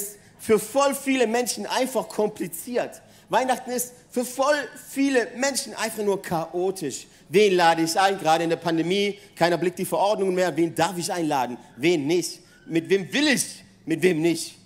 [0.00, 3.02] Ist für voll viele Menschen einfach kompliziert.
[3.28, 4.54] Weihnachten ist für voll
[4.88, 7.06] viele Menschen einfach nur chaotisch.
[7.28, 8.18] Wen lade ich ein?
[8.18, 10.56] Gerade in der Pandemie, keiner blickt die Verordnungen mehr.
[10.56, 11.58] Wen darf ich einladen?
[11.76, 12.40] Wen nicht?
[12.66, 13.64] Mit wem will ich?
[13.84, 14.56] Mit wem nicht?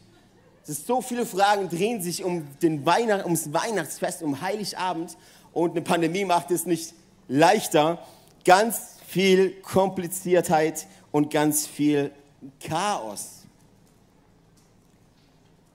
[0.62, 5.16] Es ist so viele Fragen drehen sich um den Weihnacht, ums Weihnachtsfest, um Heiligabend
[5.52, 6.94] und eine Pandemie macht es nicht
[7.26, 7.98] leichter.
[8.44, 12.12] Ganz viel Kompliziertheit und ganz viel
[12.60, 13.41] Chaos.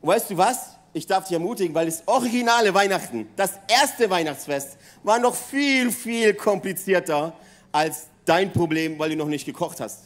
[0.02, 0.78] Und weißt du was?
[0.94, 6.34] Ich darf dich ermutigen, weil das originale Weihnachten, das erste Weihnachtsfest, war noch viel, viel
[6.34, 7.34] komplizierter
[7.72, 10.06] als dein Problem, weil du noch nicht gekocht hast.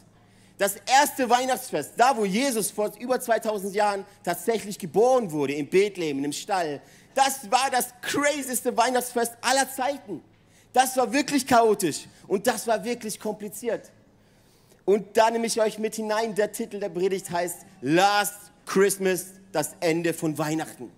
[0.57, 6.19] Das erste Weihnachtsfest, da wo Jesus vor über 2000 Jahren tatsächlich geboren wurde, in Bethlehem,
[6.19, 6.81] in einem Stall,
[7.15, 10.21] das war das crazyste Weihnachtsfest aller Zeiten.
[10.73, 13.91] Das war wirklich chaotisch und das war wirklich kompliziert.
[14.85, 19.75] Und da nehme ich euch mit hinein, der Titel der Predigt heißt Last Christmas das
[19.79, 20.91] Ende von Weihnachten.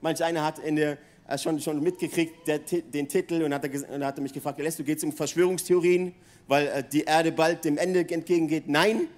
[0.00, 4.04] Manch einer hat in der, äh, schon, schon mitgekriegt der, den Titel und hat, und
[4.04, 6.14] hat mich gefragt, lässt du geht es um Verschwörungstheorien,
[6.46, 8.68] weil äh, die Erde bald dem Ende entgegengeht?
[8.68, 9.08] Nein,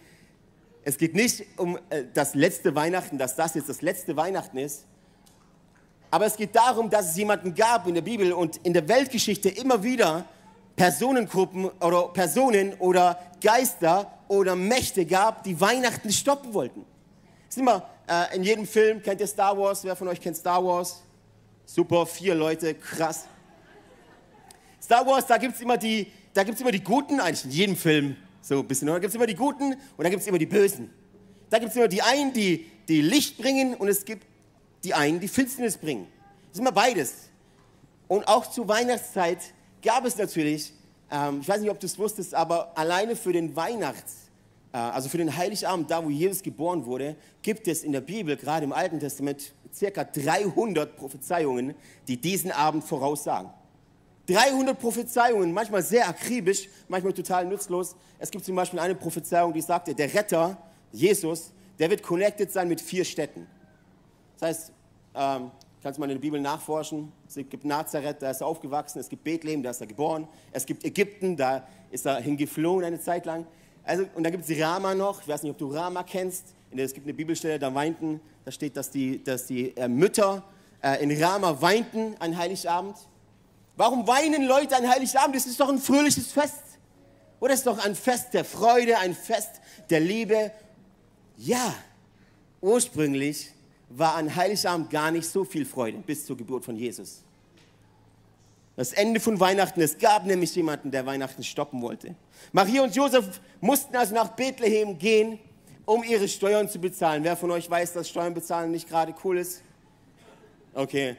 [0.85, 4.85] es geht nicht um äh, das letzte Weihnachten, dass das jetzt das letzte Weihnachten ist,
[6.11, 9.51] aber es geht darum, dass es jemanden gab in der Bibel und in der Weltgeschichte
[9.51, 10.25] immer wieder
[10.75, 16.85] Personengruppen oder Personen oder Geister oder Mächte gab, die Weihnachten stoppen wollten.
[17.49, 19.85] Es ist immer äh, in jedem Film, kennt ihr Star Wars?
[19.85, 21.03] Wer von euch kennt Star Wars?
[21.65, 23.27] Super, vier Leute, krass.
[24.83, 28.61] Star Wars, da gibt es immer, die, immer die Guten, eigentlich in jedem Film so
[28.61, 28.89] ein bisschen.
[28.89, 30.91] Da gibt es immer die Guten und da gibt es immer die Bösen.
[31.51, 34.27] Da gibt es immer die einen, die, die Licht bringen und es gibt
[34.85, 36.07] die einen, die Finsternis bringen.
[36.49, 37.29] Das ist immer beides.
[38.07, 39.39] Und auch zur Weihnachtszeit
[39.83, 40.73] gab es natürlich,
[41.11, 44.28] ähm, ich weiß nicht, ob du es wusstest, aber alleine für den Weihnachts,
[44.77, 48.65] also für den Heiligabend, da wo Jesus geboren wurde, gibt es in der Bibel, gerade
[48.65, 51.75] im Alten Testament, circa 300 Prophezeiungen,
[52.07, 53.51] die diesen Abend voraussagen.
[54.27, 57.97] 300 Prophezeiungen, manchmal sehr akribisch, manchmal total nutzlos.
[58.19, 60.59] Es gibt zum Beispiel eine Prophezeiung, die sagte, der Retter,
[60.93, 63.47] Jesus, der wird connected sein mit vier Städten.
[64.39, 64.73] Das heißt,
[65.15, 65.51] ähm,
[65.83, 67.11] kannst mal in der Bibel nachforschen.
[67.27, 68.99] Es gibt Nazareth, da ist er aufgewachsen.
[68.99, 70.29] Es gibt Bethlehem, da ist er geboren.
[70.53, 73.47] Es gibt Ägypten, da ist er hingeflohen eine Zeit lang.
[73.89, 76.45] Also, und dann gibt es Rama noch, ich weiß nicht, ob du Rama kennst.
[76.77, 80.43] Es gibt eine Bibelstelle, da weinten, da steht, dass die, dass die äh, Mütter
[80.83, 82.97] äh, in Rama weinten an Heiligabend.
[83.77, 85.37] Warum weinen Leute an Heiligabend?
[85.37, 86.65] Das ist doch ein fröhliches Fest.
[87.41, 89.53] Oder ist doch ein Fest der Freude, ein Fest
[89.89, 90.53] der Liebe.
[91.39, 91.75] Ja,
[92.61, 93.49] ursprünglich
[93.89, 97.23] war an Heiligabend gar nicht so viel Freude bis zur Geburt von Jesus.
[98.79, 99.81] Das Ende von Weihnachten.
[99.81, 102.15] Es gab nämlich jemanden, der Weihnachten stoppen wollte.
[102.53, 105.41] Maria und Josef mussten also nach Bethlehem gehen,
[105.85, 107.25] um ihre Steuern zu bezahlen.
[107.25, 109.63] Wer von euch weiß, dass Steuern bezahlen nicht gerade cool ist?
[110.75, 111.17] Okay.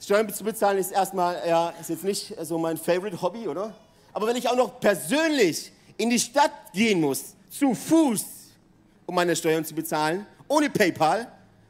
[0.00, 3.74] Steuern zu bezahlen ist erstmal, ja, ist jetzt nicht so mein Favorite Hobby, oder?
[4.12, 8.24] Aber wenn ich auch noch persönlich in die Stadt gehen muss, zu Fuß,
[9.04, 11.26] um meine Steuern zu bezahlen, ohne PayPal,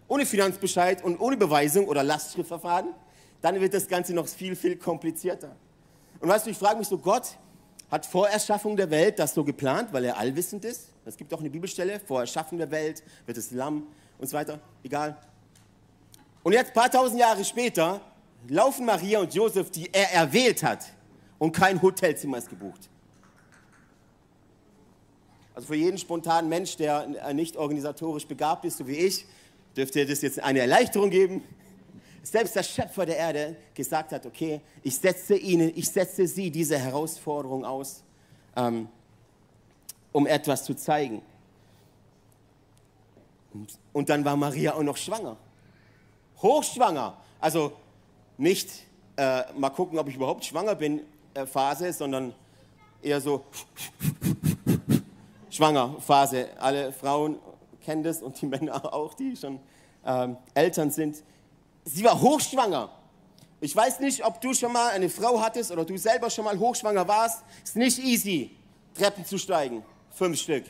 [0.06, 2.88] ohne Finanzbescheid und ohne Beweisung oder Lastschriftverfahren,
[3.40, 5.54] dann wird das Ganze noch viel, viel komplizierter.
[6.20, 7.36] Und weißt du, ich frage mich so, Gott
[7.90, 10.90] hat vor Erschaffung der Welt das so geplant, weil er allwissend ist.
[11.04, 13.86] Es gibt auch eine Bibelstelle, vor Erschaffung der Welt wird das Lamm
[14.18, 15.16] und so weiter, egal.
[16.42, 18.00] Und jetzt, paar tausend Jahre später,
[18.48, 20.86] laufen Maria und Josef, die er erwählt hat,
[21.38, 22.88] und kein Hotelzimmer ist gebucht.
[25.54, 29.26] Also für jeden spontanen Mensch, der nicht organisatorisch begabt ist, so wie ich,
[29.76, 31.42] dürfte das jetzt eine Erleichterung geben
[32.26, 36.78] selbst der Schöpfer der Erde gesagt hat, okay, ich setze ihnen, ich setze sie diese
[36.78, 38.02] Herausforderung aus,
[38.56, 38.88] ähm,
[40.12, 41.22] um etwas zu zeigen.
[43.92, 45.36] Und dann war Maria auch noch schwanger.
[46.42, 47.16] Hochschwanger.
[47.40, 47.72] Also
[48.36, 48.70] nicht
[49.16, 51.02] äh, mal gucken, ob ich überhaupt schwanger bin,
[51.34, 52.34] äh, Phase, sondern
[53.02, 53.44] eher so
[55.50, 56.48] schwanger Phase.
[56.58, 57.38] Alle Frauen
[57.82, 59.60] kennen das und die Männer auch, die schon
[60.04, 61.22] ähm, Eltern sind.
[61.86, 62.90] Sie war hochschwanger.
[63.60, 66.58] Ich weiß nicht, ob du schon mal eine Frau hattest oder du selber schon mal
[66.58, 67.42] hochschwanger warst.
[67.64, 68.50] Ist nicht easy,
[68.92, 69.84] Treppen zu steigen.
[70.10, 70.64] Fünf Stück.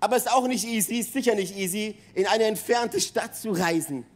[0.00, 4.06] Aber es ist auch nicht easy, sicher nicht easy, in eine entfernte Stadt zu reisen.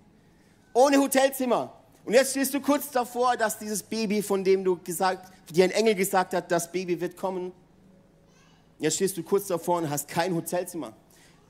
[0.72, 1.72] Ohne Hotelzimmer.
[2.06, 5.70] Und jetzt stehst du kurz davor, dass dieses Baby, von dem du gesagt, dir ein
[5.70, 7.52] Engel gesagt hat, das Baby wird kommen.
[8.78, 10.94] Jetzt stehst du kurz davor und hast kein Hotelzimmer.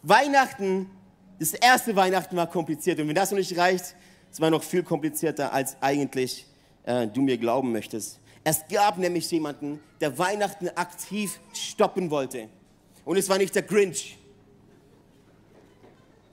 [0.02, 0.90] Weihnachten,
[1.38, 2.98] das erste Weihnachten war kompliziert.
[2.98, 3.94] Und wenn das noch nicht reicht,
[4.34, 6.44] es war noch viel komplizierter, als eigentlich
[6.82, 8.18] äh, du mir glauben möchtest.
[8.42, 12.48] Es gab nämlich jemanden, der Weihnachten aktiv stoppen wollte.
[13.04, 14.18] Und es war nicht der Grinch.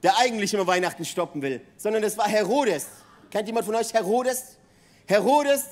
[0.01, 2.87] der eigentlich immer Weihnachten stoppen will, sondern das war Herodes.
[3.29, 4.57] Kennt jemand von euch Herodes?
[5.05, 5.63] Herodes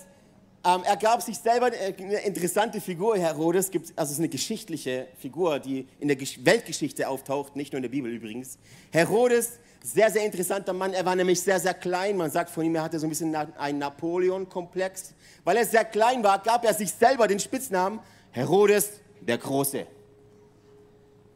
[0.64, 4.30] ähm, er gab sich selber äh, eine interessante Figur, Herodes, gibt, also es ist eine
[4.30, 8.60] geschichtliche Figur, die in der Weltgeschichte auftaucht, nicht nur in der Bibel übrigens.
[8.92, 9.54] Herodes,
[9.84, 12.18] sehr, sehr interessanter Mann, er war nämlich sehr, sehr klein.
[12.18, 15.14] Man sagt von ihm, er hatte so ein bisschen einen Napoleon-Komplex.
[15.44, 18.00] Weil er sehr klein war, gab er sich selber den Spitznamen
[18.32, 18.92] Herodes
[19.22, 19.88] der Große.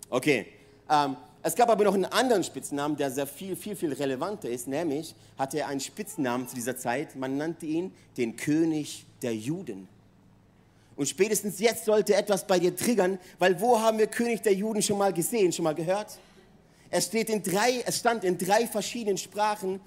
[0.09, 0.45] Okay,
[0.89, 4.67] ähm, es gab aber noch einen anderen Spitznamen, der sehr viel, viel, viel relevanter ist,
[4.67, 9.87] nämlich hatte er einen Spitznamen zu dieser Zeit, man nannte ihn den König der Juden.
[10.95, 14.81] Und spätestens jetzt sollte etwas bei dir triggern, weil wo haben wir König der Juden
[14.81, 16.19] schon mal gesehen, schon mal gehört?
[16.93, 19.81] Es, steht in drei, es stand in drei verschiedenen Sprachen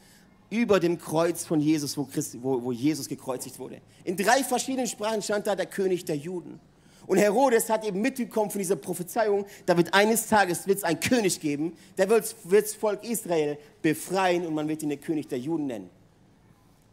[0.50, 3.80] über dem Kreuz von Jesus, wo, Christ, wo, wo Jesus gekreuzigt wurde.
[4.02, 6.58] In drei verschiedenen Sprachen stand da der König der Juden.
[7.06, 11.38] Und Herodes hat eben mitbekommen von dieser Prophezeiung, da wird eines Tages wird's einen König
[11.38, 15.68] geben, der wird das Volk Israel befreien und man wird ihn den König der Juden
[15.68, 15.88] nennen.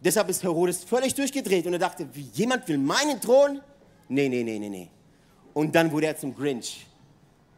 [0.04, 3.62] Deshalb ist Herodes völlig durchgedreht und er dachte, wie, jemand will meinen Thron?
[4.10, 4.90] Nee, nee, nee, nee, nee.
[5.56, 6.86] Und dann wurde er zum Grinch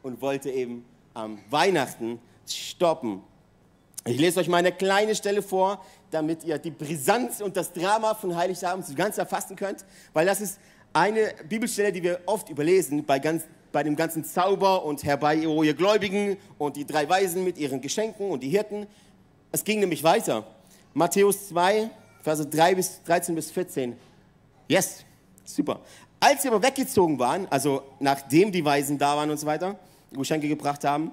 [0.03, 3.21] und wollte eben am Weihnachten stoppen.
[4.07, 8.13] Ich lese euch mal eine kleine Stelle vor, damit ihr die Brisanz und das Drama
[8.13, 9.83] von Heiligabend ganz erfassen könnt,
[10.13, 10.59] weil das ist
[10.93, 15.63] eine Bibelstelle, die wir oft überlesen bei, ganz, bei dem ganzen Zauber und herbei, oh,
[15.63, 18.87] ihr Gläubigen und die drei Weisen mit ihren Geschenken und die Hirten.
[19.51, 20.45] Es ging nämlich weiter.
[20.93, 21.89] Matthäus 2,
[22.21, 23.95] Verse 3 bis, 13 bis 14.
[24.67, 25.03] Yes,
[25.43, 25.81] super.
[26.19, 29.77] Als sie aber weggezogen waren, also nachdem die Weisen da waren und so weiter,
[30.11, 31.11] Geschenke gebracht haben,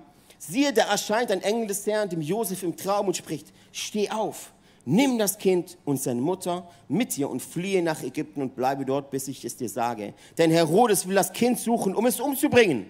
[0.48, 4.52] siehe, da erscheint ein Engel des Herrn dem Josef im Traum und spricht, steh auf,
[4.84, 9.10] nimm das Kind und seine Mutter mit dir und fliehe nach Ägypten und bleibe dort,
[9.10, 10.14] bis ich es dir sage.
[10.38, 12.86] Denn Herodes will das Kind suchen, um es umzubringen.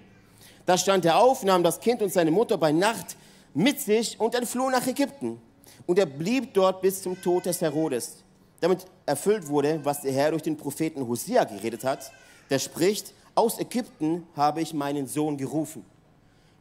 [0.65, 3.17] Da stand er auf, nahm das Kind und seine Mutter bei Nacht
[3.53, 5.41] mit sich und entfloh nach Ägypten.
[5.87, 8.19] Und er blieb dort bis zum Tod des Herodes.
[8.61, 12.13] Damit erfüllt wurde, was der Herr durch den Propheten Hosea geredet hat.
[12.49, 15.85] Der spricht, aus Ägypten habe ich meinen Sohn gerufen.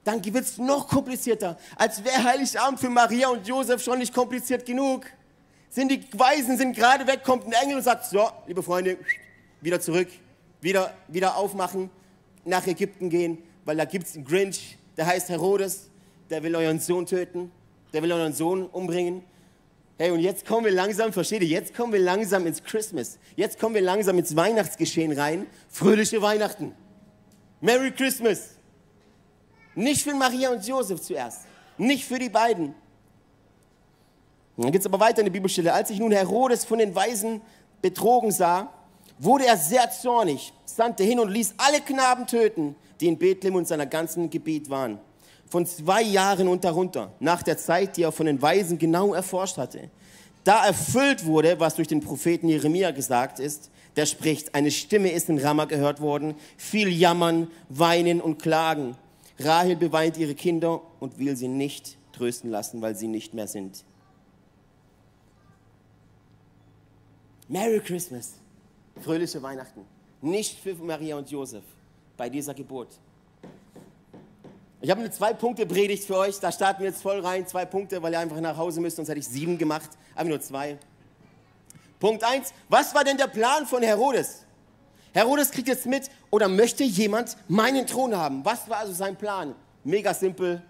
[0.03, 4.65] Dann wird es noch komplizierter, als wäre Heiligabend für Maria und Josef schon nicht kompliziert
[4.65, 5.05] genug
[5.71, 8.97] sind die Weisen sind gerade weg, kommt ein Engel und sagt, so, liebe Freunde,
[9.61, 10.09] wieder zurück,
[10.59, 11.89] wieder, wieder aufmachen,
[12.43, 15.89] nach Ägypten gehen, weil da gibt es einen Grinch, der heißt Herodes,
[16.29, 17.51] der will euren Sohn töten,
[17.93, 19.23] der will euren Sohn umbringen.
[19.97, 23.17] Hey, und jetzt kommen wir langsam, versteht ihr, jetzt kommen wir langsam ins Christmas.
[23.35, 25.45] Jetzt kommen wir langsam ins Weihnachtsgeschehen rein.
[25.69, 26.73] Fröhliche Weihnachten.
[27.61, 28.55] Merry Christmas.
[29.75, 31.41] Nicht für Maria und Josef zuerst.
[31.77, 32.75] Nicht für die beiden.
[34.57, 35.73] Dann geht es aber weiter in der Bibelstelle.
[35.73, 37.41] Als sich nun Herodes von den Weisen
[37.81, 38.69] betrogen sah,
[39.17, 43.67] wurde er sehr zornig, sandte hin und ließ alle Knaben töten, die in Bethlehem und
[43.67, 44.99] seiner ganzen Gebiet waren.
[45.47, 49.57] Von zwei Jahren und darunter, nach der Zeit, die er von den Weisen genau erforscht
[49.57, 49.89] hatte.
[50.43, 55.29] Da erfüllt wurde, was durch den Propheten Jeremia gesagt ist, der spricht, eine Stimme ist
[55.29, 58.95] in Ramah gehört worden, viel Jammern, Weinen und Klagen.
[59.45, 63.83] Rahel beweint ihre Kinder und will sie nicht trösten lassen, weil sie nicht mehr sind.
[67.47, 68.33] Merry Christmas.
[69.01, 69.85] Fröhliche Weihnachten.
[70.21, 71.63] Nicht für Maria und Josef
[72.15, 72.89] bei dieser Geburt.
[74.79, 76.39] Ich habe eine Zwei-Punkte-Predigt für euch.
[76.39, 77.45] Da starten wir jetzt voll rein.
[77.45, 78.95] Zwei Punkte, weil ihr einfach nach Hause müsst.
[78.95, 79.89] Sonst hätte ich sieben gemacht.
[80.15, 80.77] Aber nur zwei.
[81.99, 82.53] Punkt eins.
[82.67, 84.45] Was war denn der Plan von Herodes?
[85.13, 88.45] Herodes kriegt jetzt mit, oder möchte jemand meinen Thron haben?
[88.45, 89.55] Was war also sein Plan?
[89.83, 90.61] Mega simpel.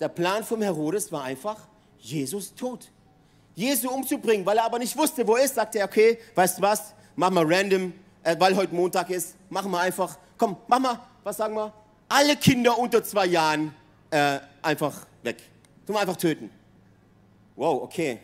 [0.00, 1.58] Der Plan von Herodes war einfach
[1.98, 2.90] Jesus tot.
[3.54, 6.62] Jesu umzubringen, weil er aber nicht wusste, wo er ist, sagte er, okay, weißt du
[6.62, 7.92] was, mach mal random,
[8.22, 11.72] äh, weil heute Montag ist, machen wir einfach, komm, mach mal, was sagen wir,
[12.08, 13.74] alle Kinder unter zwei Jahren
[14.10, 15.38] äh, einfach weg.
[15.86, 16.50] Tun wir einfach töten.
[17.56, 18.20] Wow, okay,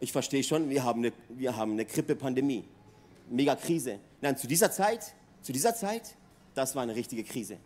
[0.00, 2.64] ich verstehe schon, wir haben eine, wir haben eine Grippe-Pandemie,
[3.30, 3.98] mega Krise.
[4.20, 6.14] Nein, zu dieser Zeit, zu dieser Zeit,
[6.54, 7.58] das war eine richtige Krise.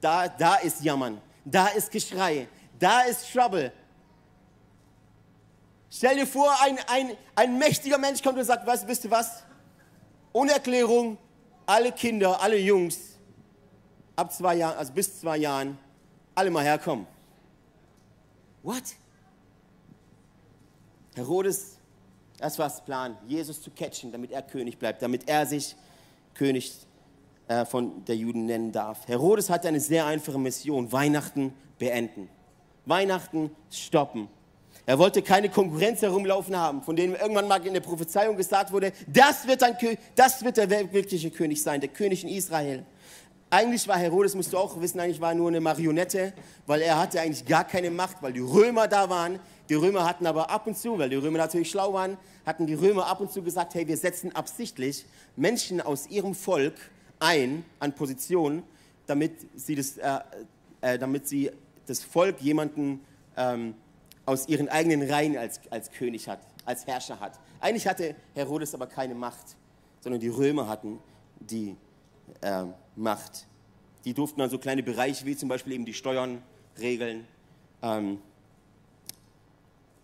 [0.00, 2.48] Da, da ist Jammern, da ist Geschrei,
[2.78, 3.72] da ist Trouble,
[5.90, 9.42] Stell dir vor, ein, ein, ein mächtiger Mensch kommt und sagt, weißt, wisst ihr was?
[10.32, 11.16] Ohne Erklärung,
[11.64, 12.98] alle Kinder, alle Jungs,
[14.14, 15.78] ab zwei Jahren, also bis zwei Jahren,
[16.34, 17.06] alle mal herkommen.
[18.62, 18.82] What?
[21.14, 21.77] Herodes,
[22.38, 25.76] das war das Plan, Jesus zu catchen, damit er König bleibt, damit er sich
[26.34, 26.72] König
[27.48, 29.06] äh, von der Juden nennen darf.
[29.08, 32.28] Herodes hatte eine sehr einfache Mission, Weihnachten beenden.
[32.86, 34.28] Weihnachten stoppen.
[34.86, 38.92] Er wollte keine Konkurrenz herumlaufen haben, von denen irgendwann mal in der Prophezeiung gesagt wurde,
[39.06, 39.76] das wird, ein,
[40.14, 42.86] das wird der wirkliche König sein, der König in Israel.
[43.50, 46.32] Eigentlich war Herodes, musst du auch wissen, eigentlich war er nur eine Marionette,
[46.66, 49.38] weil er hatte eigentlich gar keine Macht, weil die Römer da waren.
[49.68, 52.74] Die Römer hatten aber ab und zu, weil die Römer natürlich schlau waren, hatten die
[52.74, 55.04] Römer ab und zu gesagt, hey, wir setzen absichtlich
[55.36, 56.74] Menschen aus ihrem Volk
[57.18, 58.62] ein an Positionen,
[59.06, 59.32] damit
[59.68, 60.18] das, äh,
[60.80, 61.50] äh, damit sie
[61.86, 63.00] das Volk jemanden
[63.36, 63.74] ähm,
[64.24, 67.38] aus ihren eigenen Reihen als, als König hat, als Herrscher hat.
[67.60, 69.56] Eigentlich hatte Herodes aber keine Macht,
[70.00, 70.98] sondern die Römer hatten
[71.40, 71.76] die
[72.40, 72.64] äh,
[72.96, 73.46] Macht.
[74.04, 76.42] Die durften dann so kleine Bereiche wie zum Beispiel eben die Steuern
[76.78, 77.26] regeln.
[77.82, 78.18] Ähm,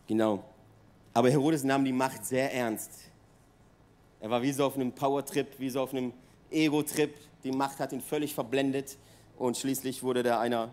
[0.06, 0.44] genau.
[1.12, 2.90] Aber Herodes nahm die Macht sehr ernst.
[4.20, 6.12] Er war wie so auf einem Power-Trip, wie so auf einem
[6.50, 7.14] Ego-Trip.
[7.44, 8.96] Die Macht hat ihn völlig verblendet
[9.36, 10.70] und schließlich wurde er einer,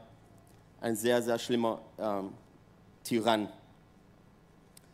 [0.80, 2.32] ein sehr, sehr schlimmer ähm,
[3.04, 3.50] Tyrann.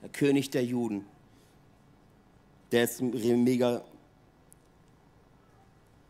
[0.01, 1.05] Der König der Juden.
[2.71, 3.83] Der ist mega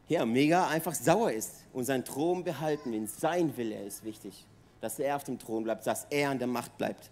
[0.09, 3.07] ja, mega einfach sauer ist und seinen Thron behalten will.
[3.07, 4.45] Sein Wille ist wichtig,
[4.79, 7.11] dass er auf dem Thron bleibt, dass er an der Macht bleibt.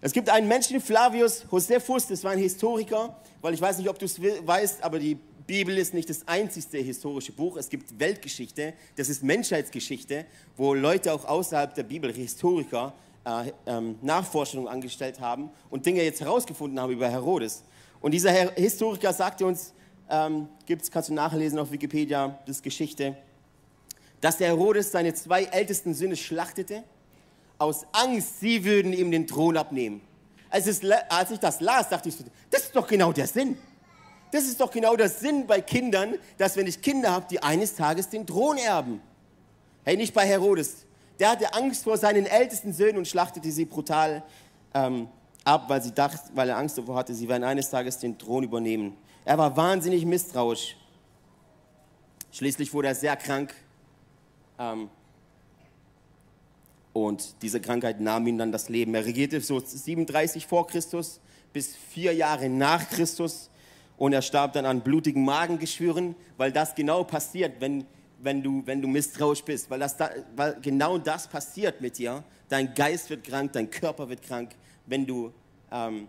[0.00, 3.98] Es gibt einen Menschen, Flavius Josephus, das war ein Historiker, weil ich weiß nicht, ob
[3.98, 5.16] du es weißt, aber die
[5.48, 7.56] Bibel ist nicht das einzigste historische Buch.
[7.56, 10.24] Es gibt Weltgeschichte, das ist Menschheitsgeschichte,
[10.56, 16.20] wo Leute auch außerhalb der Bibel, Historiker, äh, ähm, Nachforschungen angestellt haben und Dinge jetzt
[16.20, 17.64] herausgefunden haben über Herodes.
[18.00, 19.74] Und dieser Historiker sagte uns,
[20.08, 23.16] ähm, gibt's, kannst du nachlesen auf Wikipedia, das ist Geschichte,
[24.20, 26.84] dass der Herodes seine zwei ältesten Söhne schlachtete,
[27.58, 30.00] aus Angst, sie würden ihm den Thron abnehmen.
[30.50, 32.16] Als, es, als ich das las, dachte ich,
[32.50, 33.58] das ist doch genau der Sinn.
[34.30, 37.74] Das ist doch genau der Sinn bei Kindern, dass wenn ich Kinder habe, die eines
[37.74, 39.00] Tages den Thron erben.
[39.84, 40.86] Hey, nicht bei Herodes.
[41.18, 44.22] Der hatte Angst vor seinen ältesten Söhnen und schlachtete sie brutal
[44.74, 45.08] ähm,
[45.44, 48.44] ab, weil, sie dacht, weil er Angst davor hatte, sie werden eines Tages den Thron
[48.44, 48.96] übernehmen.
[49.24, 50.76] Er war wahnsinnig misstrauisch.
[52.30, 53.54] Schließlich wurde er sehr krank.
[54.58, 54.90] Ähm,
[57.06, 58.94] und diese Krankheit nahm ihm dann das Leben.
[58.94, 61.20] Er regierte so 37 vor Christus
[61.52, 63.50] bis vier Jahre nach Christus.
[63.96, 67.84] Und er starb dann an blutigen Magengeschwüren, weil das genau passiert, wenn,
[68.20, 69.68] wenn, du, wenn du misstrauisch bist.
[69.70, 72.22] Weil, das da, weil genau das passiert mit dir.
[72.48, 74.50] Dein Geist wird krank, dein Körper wird krank,
[74.86, 75.32] wenn du
[75.72, 76.08] ähm,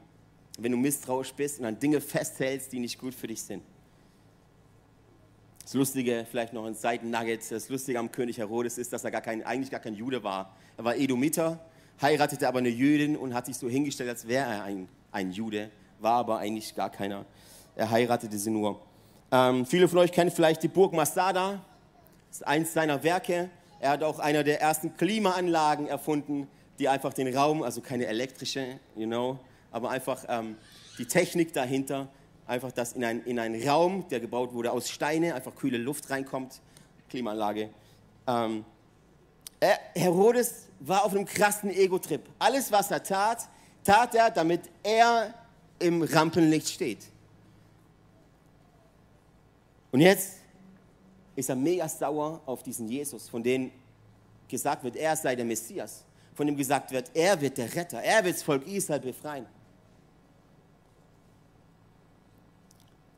[0.64, 3.64] wenn du misstrauisch bist und an Dinge festhältst, die nicht gut für dich sind.
[5.70, 9.22] Das Lustige, vielleicht noch ein Seitennugget, das Lustige am König Herodes ist, dass er gar
[9.22, 10.56] kein, eigentlich gar kein Jude war.
[10.78, 11.60] Er war Edomiter,
[12.02, 15.70] heiratete aber eine Jüdin und hat sich so hingestellt, als wäre er ein, ein Jude,
[16.00, 17.24] war aber eigentlich gar keiner.
[17.76, 18.82] Er heiratete sie nur.
[19.32, 21.64] Ähm, viele von euch kennen vielleicht die Burg Masada,
[22.30, 23.52] das ist eins seiner Werke.
[23.80, 26.48] Er hat auch einer der ersten Klimaanlagen erfunden,
[26.80, 29.38] die einfach den Raum, also keine elektrische, you know,
[29.70, 30.56] aber einfach ähm,
[30.98, 32.08] die Technik dahinter,
[32.50, 36.10] einfach, dass in, ein, in einen Raum, der gebaut wurde aus Steine, einfach kühle Luft
[36.10, 36.62] reinkommt,
[37.10, 37.70] Klimaanlage.
[38.28, 38.66] Ähm,
[39.60, 42.22] er, Herodes war auf einem krassen Ego-Trip.
[42.40, 43.48] Alles, was er tat,
[43.84, 45.34] tat er, damit er
[45.78, 47.06] im Rampenlicht steht.
[49.92, 50.38] Und jetzt
[51.36, 53.72] ist er mega sauer auf diesen Jesus, von dem
[54.48, 56.04] gesagt wird, er sei der Messias,
[56.34, 59.46] von dem gesagt wird, er wird der Retter, er wird das Volk Israel befreien.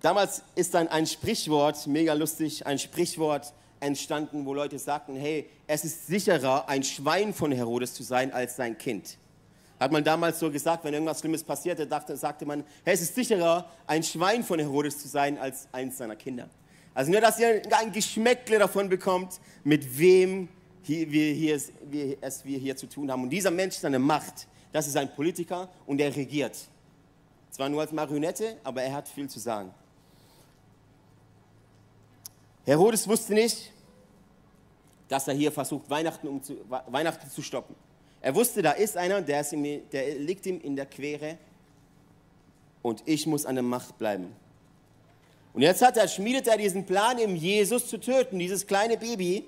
[0.02, 5.86] Damals ist dann ein Sprichwort, mega lustig, ein Sprichwort entstanden, wo Leute sagten, hey, es
[5.86, 9.18] ist sicherer, ein Schwein von Herodes zu sein, als sein Kind.
[9.80, 13.16] Hat man damals so gesagt, wenn irgendwas Schlimmes passierte, dachte, sagte man, hey, es ist
[13.16, 16.50] sicherer, ein Schwein von Herodes zu sein, als eins seiner Kinder.
[16.94, 20.50] Also nur, dass ihr ein Geschmäckle davon bekommt, mit wem
[20.84, 23.24] hier, wir, hier, wir, es wir hier zu tun haben.
[23.24, 24.48] Und dieser Mensch ist eine Macht.
[24.72, 26.58] Das ist ein Politiker und er regiert.
[27.50, 29.74] Zwar nur als Marionette, aber er hat viel zu sagen.
[32.66, 33.72] Herodes wusste nicht,
[35.08, 37.76] dass er hier versucht, Weihnachten, um zu, Weihnachten zu stoppen.
[38.22, 41.38] Er wusste, da ist einer, der, ist ihm, der liegt ihm in der Quere
[42.82, 44.34] und ich muss an der Macht bleiben.
[45.54, 49.46] Und jetzt hat er, schmiedet er diesen Plan, im Jesus zu töten, dieses kleine Baby.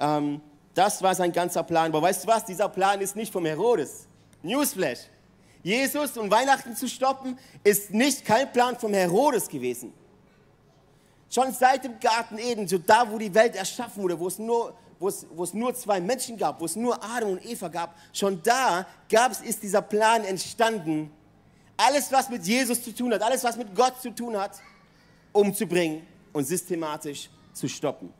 [0.00, 0.40] Ähm,
[0.74, 1.86] das war sein ganzer Plan.
[1.86, 2.44] Aber weißt du was?
[2.44, 4.08] Dieser Plan ist nicht vom Herodes.
[4.42, 5.00] Newsflash.
[5.62, 9.92] Jesus und Weihnachten zu stoppen, ist nicht kein Plan vom Herodes gewesen.
[11.34, 14.72] Schon seit dem Garten Eden, so da, wo die Welt erschaffen wurde, wo es nur,
[15.00, 17.96] wo es, wo es nur zwei Menschen gab, wo es nur Adam und Eva gab,
[18.12, 21.10] schon da gab es, ist dieser Plan entstanden,
[21.76, 24.60] alles, was mit Jesus zu tun hat, alles, was mit Gott zu tun hat,
[25.32, 28.12] umzubringen und systematisch zu stoppen.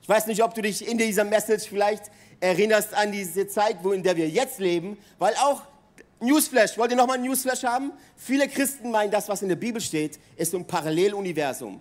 [0.00, 2.04] Ich weiß nicht, ob du dich in dieser Message vielleicht
[2.38, 5.62] erinnerst an diese Zeit, wo in der wir jetzt leben, weil auch
[6.20, 7.90] Newsflash, wollt ihr nochmal Newsflash haben?
[8.14, 11.80] Viele Christen meinen, das, was in der Bibel steht, ist so ein Paralleluniversum.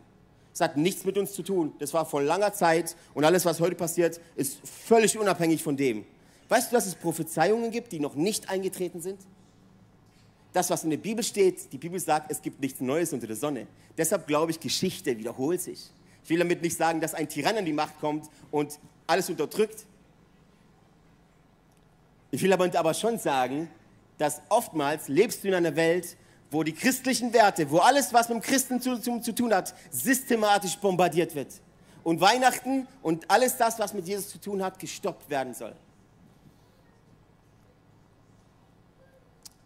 [0.54, 1.74] Es hat nichts mit uns zu tun.
[1.80, 6.06] Das war vor langer Zeit und alles, was heute passiert, ist völlig unabhängig von dem.
[6.50, 9.20] Weißt du, dass es Prophezeiungen gibt, die noch nicht eingetreten sind?
[10.52, 13.36] Das, was in der Bibel steht, die Bibel sagt, es gibt nichts Neues unter der
[13.36, 13.66] Sonne.
[13.98, 15.90] Deshalb glaube ich, Geschichte wiederholt sich.
[16.24, 19.86] Ich will damit nicht sagen, dass ein Tyrann an die Macht kommt und alles unterdrückt.
[22.30, 23.70] Ich will aber schon sagen,
[24.20, 26.16] dass oftmals lebst du in einer Welt,
[26.54, 29.74] wo die christlichen Werte, wo alles, was mit dem Christen zu, zu, zu tun hat,
[29.92, 31.54] systematisch bombardiert wird.
[32.04, 35.74] Und Weihnachten und alles das, was mit Jesus zu tun hat, gestoppt werden soll.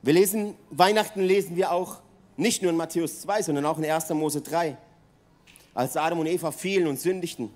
[0.01, 2.00] Wir lesen, Weihnachten lesen wir auch
[2.38, 4.10] nicht nur in Matthäus 2, sondern auch in 1.
[4.12, 4.77] Mose 3,
[5.74, 7.51] als Adam und Eva fielen und sündigten.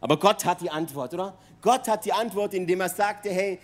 [0.00, 1.36] Aber Gott hat die Antwort, oder?
[1.60, 3.58] Gott hat die Antwort, indem er sagte, hey,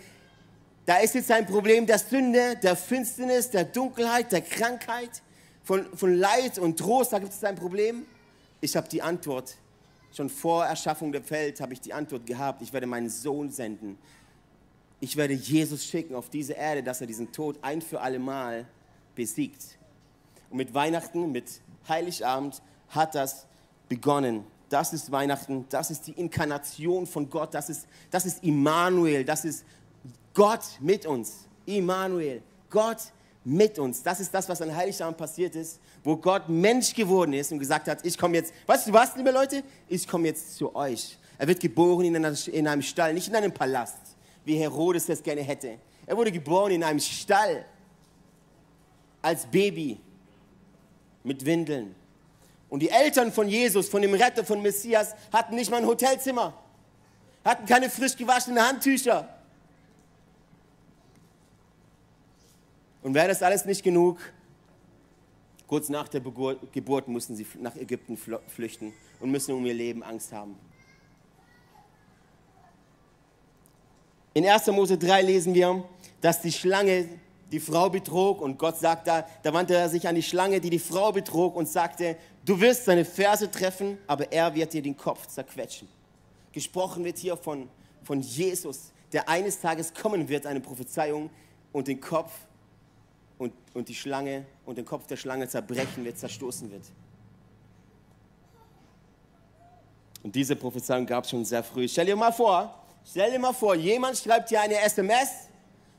[0.85, 5.21] da ist jetzt ein Problem der Sünde, der Finsternis, der Dunkelheit, der Krankheit,
[5.63, 8.05] von, von Leid und Trost, da gibt es ein Problem.
[8.61, 9.57] Ich habe die Antwort.
[10.15, 12.61] Schon vor Erschaffung der Welt habe ich die Antwort gehabt.
[12.61, 13.97] Ich werde meinen Sohn senden.
[14.99, 18.65] Ich werde Jesus schicken auf diese Erde, dass er diesen Tod ein für alle Mal
[19.15, 19.77] besiegt.
[20.51, 23.47] Und mit Weihnachten, mit Heiligabend hat das
[23.89, 24.45] begonnen.
[24.69, 29.45] Das ist Weihnachten, das ist die Inkarnation von Gott, das ist, das ist Immanuel, das
[29.45, 29.65] ist
[30.35, 31.47] Gott mit uns.
[31.65, 32.97] Immanuel, Gott
[33.43, 34.03] mit uns.
[34.03, 37.87] Das ist das, was an Heiligabend passiert ist, wo Gott Mensch geworden ist und gesagt
[37.87, 39.63] hat, ich komme jetzt, weißt du was, liebe Leute?
[39.87, 41.17] Ich komme jetzt zu euch.
[41.37, 43.97] Er wird geboren in, in einem Stall, nicht in einem Palast,
[44.43, 45.79] wie Herodes das gerne hätte.
[46.05, 47.65] Er wurde geboren in einem Stall,
[49.21, 49.99] als Baby,
[51.23, 51.95] mit Windeln.
[52.69, 56.53] Und die Eltern von Jesus, von dem Retter, von Messias, hatten nicht mal ein Hotelzimmer,
[57.43, 59.34] hatten keine frisch gewaschenen Handtücher,
[63.05, 64.17] Und wäre das alles nicht genug,
[65.67, 70.31] kurz nach der Geburt mussten sie nach Ägypten flüchten und müssen um ihr Leben Angst
[70.31, 70.55] haben.
[74.33, 74.65] In 1.
[74.71, 75.83] Mose 3 lesen wir,
[76.19, 77.07] dass die Schlange
[77.51, 80.71] die Frau betrog und Gott sagt da, da wandte er sich an die Schlange, die
[80.71, 84.97] die Frau betrog und sagte, du wirst seine Ferse treffen, aber er wird dir den
[84.97, 85.87] Kopf zerquetschen.
[86.53, 87.69] Gesprochen wird hier von,
[88.01, 91.29] von Jesus, der eines Tages kommen wird, eine Prophezeiung
[91.71, 92.31] und den Kopf
[93.37, 96.83] und, und die Schlange und den Kopf der Schlange zerbrechen wird, zerstoßen wird.
[100.23, 101.87] Und diese Prophezeiung gab es schon sehr früh.
[101.87, 102.73] Stell dir mal vor,
[103.05, 105.49] stell dir mal vor, jemand schreibt dir eine SMS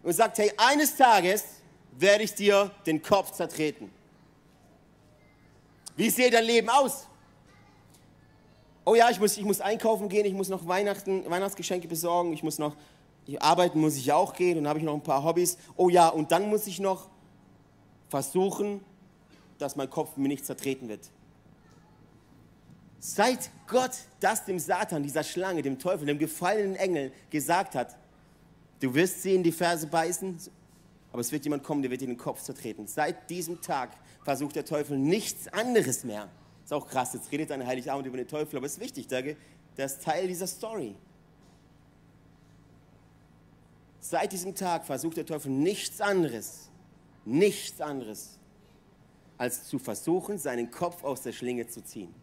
[0.02, 1.44] und sagt, hey, eines Tages
[1.92, 3.90] werde ich dir den Kopf zertreten.
[5.96, 7.06] Wie sieht dein Leben aus?
[8.84, 12.42] Oh ja, ich muss, ich muss einkaufen gehen, ich muss noch Weihnachten, Weihnachtsgeschenke besorgen, ich
[12.42, 12.76] muss noch,
[13.40, 15.58] arbeiten muss ich auch gehen, und dann habe ich noch ein paar Hobbys.
[15.76, 17.08] Oh ja, und dann muss ich noch
[18.16, 18.80] versuchen,
[19.58, 21.10] dass mein Kopf mir nicht zertreten wird.
[22.98, 27.94] Seit Gott das dem Satan, dieser Schlange, dem Teufel, dem gefallenen Engel gesagt hat,
[28.80, 30.38] du wirst sie in die Ferse beißen,
[31.12, 32.86] aber es wird jemand kommen, der wird dir den Kopf zertreten.
[32.86, 33.90] Seit diesem Tag
[34.24, 36.30] versucht der Teufel nichts anderes mehr.
[36.64, 39.36] Ist auch krass, jetzt redet ein Heiligabend über den Teufel, aber es ist wichtig, der
[39.76, 40.96] ist Teil dieser Story.
[44.00, 46.70] Seit diesem Tag versucht der Teufel nichts anderes,
[47.26, 48.38] nichts anderes,
[49.36, 52.14] als zu versuchen, seinen Kopf aus der Schlinge zu ziehen.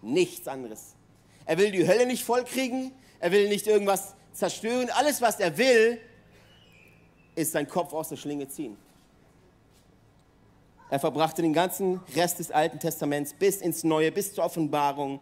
[0.00, 0.94] Nichts anderes.
[1.44, 4.88] Er will die Hölle nicht vollkriegen, er will nicht irgendwas zerstören.
[4.90, 6.00] Alles, was er will,
[7.34, 8.76] ist seinen Kopf aus der Schlinge ziehen.
[10.88, 15.20] Er verbrachte den ganzen Rest des Alten Testaments bis ins Neue, bis zur Offenbarung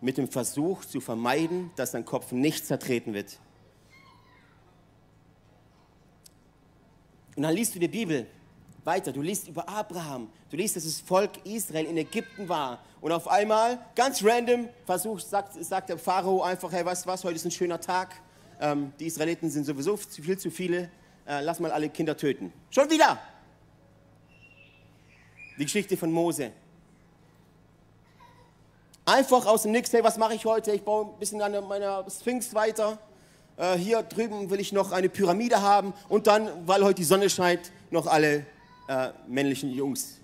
[0.00, 3.38] mit dem Versuch zu vermeiden, dass sein Kopf nicht zertreten wird.
[7.36, 8.26] Und dann liest du die Bibel
[8.82, 9.12] weiter.
[9.12, 10.30] Du liest über Abraham.
[10.50, 12.82] Du liest, dass das Volk Israel in Ägypten war.
[13.00, 17.22] Und auf einmal, ganz random, versucht, sagt, sagt der Pharao einfach, hey, weißt du was,
[17.24, 18.14] heute ist ein schöner Tag.
[18.58, 20.90] Ähm, die Israeliten sind sowieso viel zu viele.
[21.26, 22.52] Äh, lass mal alle Kinder töten.
[22.70, 23.18] Schon wieder!
[25.58, 26.52] Die Geschichte von Mose.
[29.04, 30.72] Einfach aus dem Nix, hey, was mache ich heute?
[30.72, 32.98] Ich baue ein bisschen an meiner Sphinx weiter
[33.56, 37.30] äh, hier drüben will ich noch eine Pyramide haben und dann, weil heute die Sonne
[37.30, 38.46] scheint, noch alle
[38.88, 40.20] äh, männlichen Jungs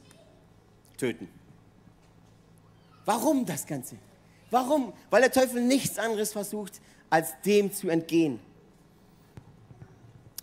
[0.96, 1.28] töten.
[3.04, 3.96] Warum das Ganze?
[4.50, 4.92] Warum?
[5.10, 8.38] Weil der Teufel nichts anderes versucht, als dem zu entgehen.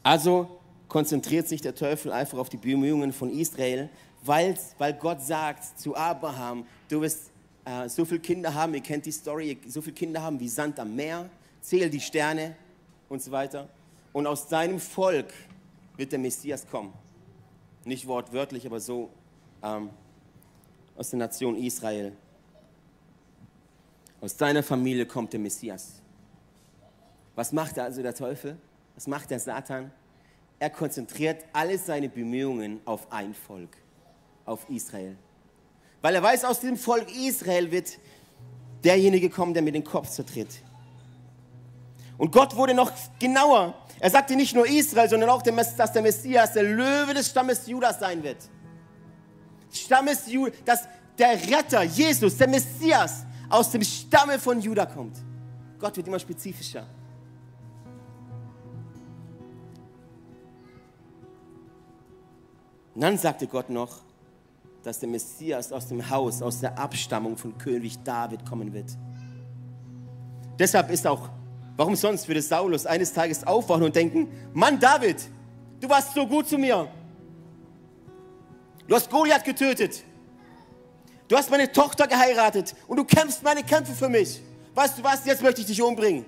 [0.04, 3.90] Also konzentriert sich der Teufel einfach auf die Bemühungen von Israel,
[4.24, 7.32] weil Gott sagt zu Abraham, du wirst
[7.66, 10.80] äh, so viele Kinder haben, ihr kennt die Story, so viele Kinder haben wie Sand
[10.80, 11.30] am Meer,
[11.62, 12.56] zähl die Sterne,
[13.10, 13.68] und so weiter.
[14.14, 15.34] Und aus seinem Volk
[15.98, 16.94] wird der Messias kommen.
[17.84, 19.10] Nicht wortwörtlich, aber so
[19.62, 19.90] ähm,
[20.96, 22.14] aus der Nation Israel.
[24.22, 26.02] Aus deiner Familie kommt der Messias.
[27.36, 28.58] Was macht also der Teufel?
[28.96, 29.92] Was macht der Satan?
[30.60, 33.78] Er konzentriert alle seine Bemühungen auf ein Volk,
[34.46, 35.16] auf Israel.
[36.02, 37.98] Weil er weiß, aus dem Volk Israel wird
[38.84, 40.50] derjenige kommen, der mir den Kopf zertritt.
[42.20, 43.74] Und Gott wurde noch genauer.
[44.00, 48.00] Er sagte nicht nur Israel, sondern auch, dass der Messias der Löwe des Stammes Judas
[48.00, 48.38] sein wird.
[49.72, 50.84] Stammes Judas, dass
[51.18, 55.18] der Retter, Jesus, der Messias, aus dem Stamme von Judah kommt.
[55.80, 56.86] Gott wird immer spezifischer.
[62.96, 64.00] Und dann sagte Gott noch,
[64.84, 68.98] dass der Messias aus dem Haus, aus der Abstammung von König David kommen wird.
[70.58, 71.30] Deshalb ist auch,
[71.80, 75.16] warum sonst würde Saulus eines Tages aufwachen und denken, Mann David,
[75.80, 76.90] du warst so gut zu mir.
[78.86, 80.04] Du hast Goliath getötet.
[81.30, 84.42] Du hast meine Tochter geheiratet und du kämpfst meine Kämpfe für mich.
[84.76, 86.26] Weißt du was, jetzt möchte ich dich umbringen.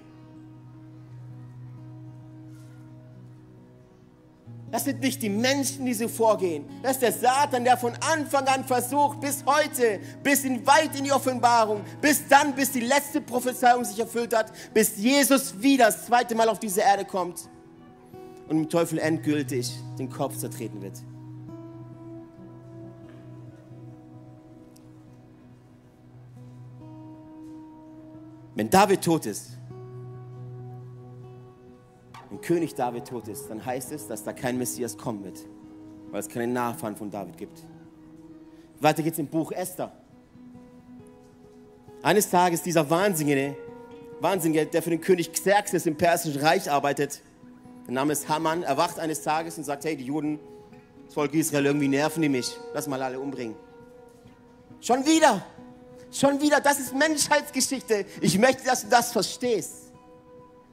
[4.71, 6.65] Das sind nicht die Menschen, die so vorgehen.
[6.81, 11.03] Das ist der Satan, der von Anfang an versucht, bis heute, bis in weit in
[11.03, 16.05] die Offenbarung, bis dann, bis die letzte Prophezeiung sich erfüllt hat, bis Jesus wieder das
[16.05, 17.49] zweite Mal auf diese Erde kommt
[18.47, 20.97] und dem Teufel endgültig den Kopf zertreten wird.
[28.55, 29.57] Wenn David tot ist,
[32.31, 35.37] wenn König David tot ist, dann heißt es, dass da kein Messias kommen wird,
[36.09, 37.63] weil es keinen Nachfahren von David gibt.
[38.79, 39.91] Weiter geht's im Buch Esther.
[42.01, 43.55] Eines Tages dieser Wahnsinnige,
[44.19, 47.21] Wahnsinnige, der für den König Xerxes im Persischen Reich arbeitet,
[47.85, 50.39] der Name ist Haman, erwacht eines Tages und sagt, hey, die Juden,
[51.05, 53.55] das Volk Israel, irgendwie nerven die mich, lass mal alle umbringen.
[54.79, 55.43] Schon wieder,
[56.11, 58.05] Schon wieder, das ist Menschheitsgeschichte.
[58.19, 59.80] Ich möchte, dass du das verstehst.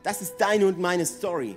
[0.03, 1.57] Das ist deine und meine Story.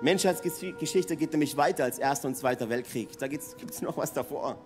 [0.00, 3.18] Menschheitsgeschichte geht nämlich weiter als Erster und Zweiter Weltkrieg.
[3.18, 4.58] Da gibt es noch was davor.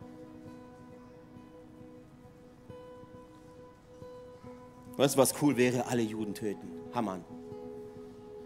[4.97, 5.87] Weißt du, was cool wäre?
[5.87, 6.69] Alle Juden töten.
[6.93, 7.21] Hammer.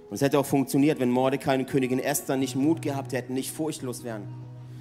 [0.08, 3.52] Und es hätte auch funktioniert, wenn Mordecai und Königin Esther nicht Mut gehabt hätten, nicht
[3.52, 4.28] furchtlos wären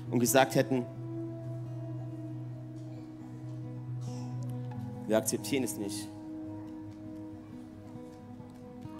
[0.10, 0.86] und gesagt hätten,
[5.12, 6.08] Wir akzeptieren es nicht.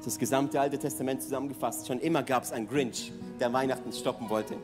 [0.04, 1.88] Das gesamte Alte Testament zusammengefasst.
[1.88, 4.56] Schon immer gab es einen Grinch, der Weihnachten stoppen wollte.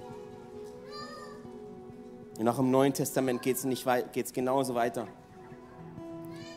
[2.40, 5.08] Und auch im Neuen Testament geht es genauso weiter.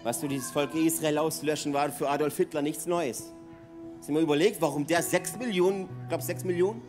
[0.02, 3.32] Was du dieses Volk Israel auslöschen, war für Adolf Hitler nichts Neues.
[3.98, 6.80] Hast du mir überlegt, warum der sechs Millionen, ich glaube sechs Millionen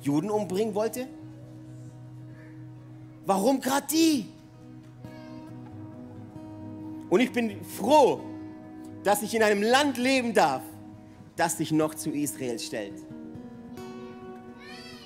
[0.00, 1.08] Juden umbringen wollte?
[3.26, 4.26] Warum gerade die?
[7.10, 8.20] Und ich bin froh,
[9.02, 10.62] dass ich in einem Land leben darf,
[11.36, 12.94] das sich noch zu Israel stellt.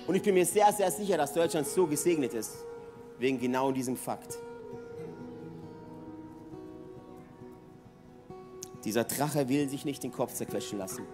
[0.06, 2.54] Und ich bin mir sehr, sehr sicher, dass Deutschland so gesegnet ist,
[3.18, 4.38] wegen genau diesem Fakt.
[8.84, 11.04] Dieser Drache will sich nicht den Kopf zerquetschen lassen.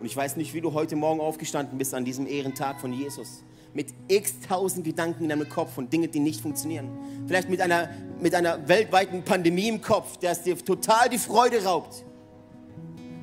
[0.00, 3.44] Und ich weiß nicht, wie du heute Morgen aufgestanden bist an diesem Ehrentag von Jesus
[3.72, 6.88] mit x tausend Gedanken in deinem Kopf und Dinge, die nicht funktionieren.
[7.26, 7.88] Vielleicht mit einer,
[8.20, 12.04] mit einer weltweiten Pandemie im Kopf, der es dir total die Freude raubt.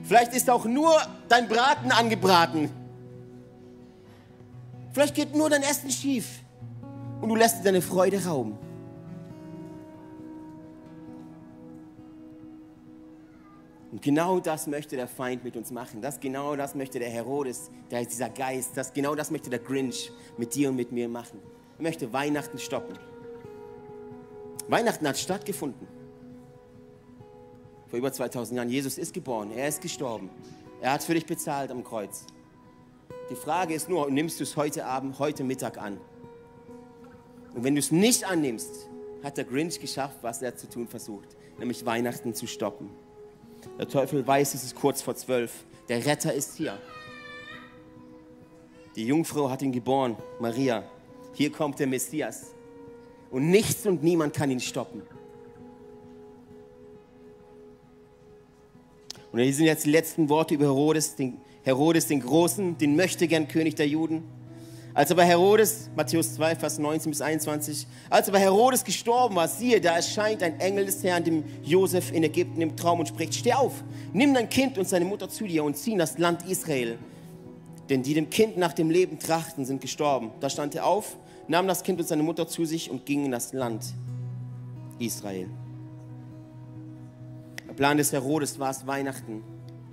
[0.07, 0.95] Vielleicht ist auch nur
[1.27, 2.69] dein Braten angebraten.
[4.93, 6.43] Vielleicht geht nur dein Essen schief
[7.19, 8.57] und du lässt dir deine Freude rauben.
[13.91, 16.01] Und genau das möchte der Feind mit uns machen.
[16.01, 19.59] Das genau das möchte der Herodes, der ist dieser Geist, das genau das möchte der
[19.59, 21.41] Grinch mit dir und mit mir machen.
[21.79, 22.97] Er möchte Weihnachten stoppen.
[24.69, 25.96] Weihnachten hat stattgefunden.
[27.89, 28.69] Vor über 2000 Jahren.
[28.69, 30.29] Jesus ist geboren, er ist gestorben.
[30.81, 32.25] Er hat für dich bezahlt am Kreuz.
[33.29, 35.99] Die Frage ist nur, nimmst du es heute Abend, heute Mittag an?
[37.53, 38.89] Und wenn du es nicht annimmst,
[39.23, 42.89] hat der Grinch geschafft, was er zu tun versucht, nämlich Weihnachten zu stoppen.
[43.79, 45.65] Der Teufel weiß, es ist kurz vor zwölf.
[45.89, 46.77] Der Retter ist hier.
[48.95, 50.83] Die Jungfrau hat ihn geboren, Maria.
[51.33, 52.53] Hier kommt der Messias.
[53.31, 55.01] Und nichts und niemand kann ihn stoppen.
[59.37, 63.47] Und hier sind jetzt die letzten Worte über Herodes, den, Herodes den Großen, den Möchtegern
[63.47, 64.23] König der Juden.
[64.95, 69.79] Als aber Herodes, Matthäus 2, Vers 19 bis 21, als aber Herodes gestorben war, siehe,
[69.79, 73.53] da erscheint ein Engel des Herrn dem Josef in Ägypten im Traum und spricht, steh
[73.53, 76.97] auf, nimm dein Kind und seine Mutter zu dir und zieh in das Land Israel.
[77.91, 80.31] Denn die dem Kind nach dem Leben trachten, sind gestorben.
[80.39, 81.15] Da stand er auf,
[81.47, 83.83] nahm das Kind und seine Mutter zu sich und ging in das Land
[84.97, 85.47] Israel.
[87.77, 89.43] Plan des Herodes war es, Weihnachten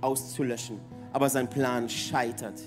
[0.01, 0.79] auszulöschen,
[1.13, 2.59] aber sein Plan scheitert.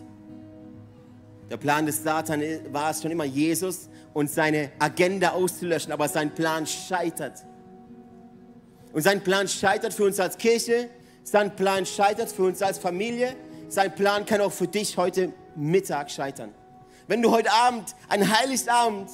[1.50, 6.32] Der Plan des Satan war es schon immer, Jesus und seine Agenda auszulöschen, aber sein
[6.34, 7.44] Plan scheitert.
[8.92, 10.88] Und sein Plan scheitert für uns als Kirche,
[11.24, 13.34] sein Plan scheitert für uns als Familie,
[13.68, 16.54] sein Plan kann auch für dich heute Mittag scheitern.
[17.08, 19.10] Wenn du heute Abend, ein Heiligabend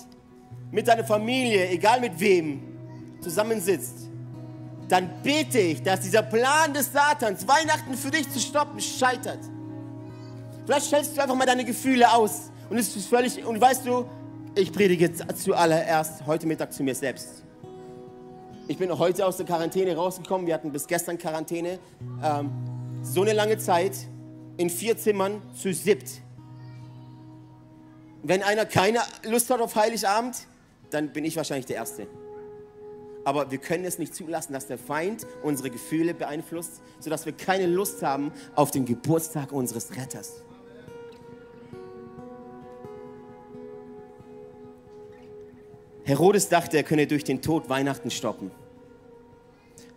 [0.71, 2.63] mit deiner Familie, egal mit wem,
[3.23, 4.11] zusammensitzt,
[4.95, 9.41] dann bete ich, dass dieser Plan des Satans, Weihnachten für dich zu stoppen, scheitert.
[10.65, 14.05] Vielleicht stellst du einfach mal deine Gefühle aus und es ist völlig, und weißt du,
[14.55, 17.43] ich predige zuallererst heute Mittag zu mir selbst.
[18.69, 20.47] Ich bin heute aus der Quarantäne rausgekommen.
[20.47, 21.81] Wir hatten bis gestern Quarantäne.
[22.23, 22.53] Ähm,
[23.03, 23.97] so eine lange Zeit
[24.59, 26.09] in vier Zimmern zu siebt.
[28.23, 30.37] Wenn einer keine Lust hat auf Heiligabend,
[30.91, 32.07] dann bin ich wahrscheinlich der Erste.
[33.25, 37.67] Aber wir können es nicht zulassen, dass der Feind unsere Gefühle beeinflusst, sodass wir keine
[37.67, 40.43] Lust haben auf den Geburtstag unseres Retters.
[46.05, 48.51] Herodes dachte, er könne durch den Tod Weihnachten stoppen.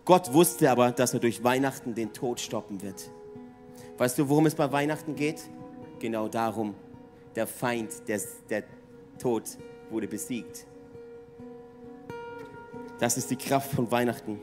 [0.06, 3.10] Gott wusste aber, dass er durch Weihnachten den Tod stoppen wird.
[3.98, 5.42] Weißt du, worum es bei Weihnachten geht?
[5.98, 6.74] Genau darum.
[7.36, 8.64] Der Feind, der, der
[9.18, 9.42] Tod
[9.90, 10.66] wurde besiegt.
[12.98, 14.40] Das ist die Kraft von Weihnachten.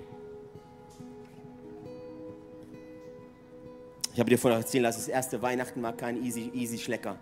[4.13, 7.17] Ich habe dir vorher erzählen lassen, das erste Weihnachten war kein easy, easy Schlecker.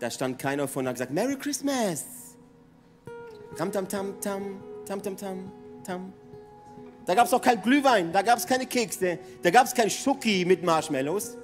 [0.00, 2.04] Da stand keiner von und hat gesagt, Merry Christmas.
[3.56, 5.52] Ram tam tam tam, tam tam tam,
[5.86, 6.12] tam.
[7.06, 9.88] Da gab es auch kein Glühwein, da gab es keine Kekse, da gab es kein
[9.88, 11.36] Schoki mit Marshmallows.